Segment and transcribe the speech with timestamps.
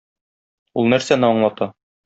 [0.83, 1.73] Ул нәрсәне аңлата?